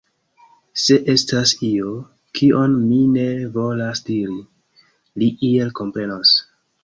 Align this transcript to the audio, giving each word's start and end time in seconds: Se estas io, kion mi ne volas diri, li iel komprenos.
Se 0.83 0.95
estas 1.13 1.51
io, 1.67 1.91
kion 2.39 2.73
mi 2.87 2.97
ne 3.17 3.27
volas 3.59 4.03
diri, 4.09 4.41
li 5.25 5.31
iel 5.51 5.73
komprenos. 5.81 6.33